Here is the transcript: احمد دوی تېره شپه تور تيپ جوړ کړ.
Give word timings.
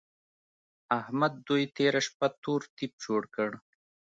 احمد 0.99 1.33
دوی 1.47 1.63
تېره 1.75 2.01
شپه 2.07 2.27
تور 2.43 2.61
تيپ 2.75 2.93
جوړ 3.03 3.21
کړ. 3.35 3.49